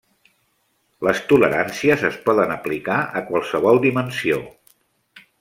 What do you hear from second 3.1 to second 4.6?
a qualsevol dimensió.